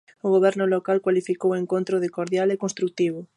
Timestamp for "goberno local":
0.35-0.97